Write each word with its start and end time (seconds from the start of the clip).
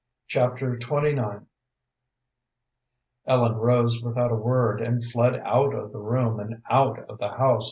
Chapter 0.27 0.77
XXIX 0.77 1.45
Ellen 3.27 3.53
rose 3.57 4.01
without 4.01 4.31
a 4.31 4.35
word, 4.35 4.81
and 4.81 5.03
fled 5.03 5.35
out 5.45 5.75
of 5.75 5.91
the 5.91 5.99
room 5.99 6.39
and 6.39 6.63
out 6.71 7.05
of 7.07 7.19
the 7.19 7.29
house. 7.33 7.59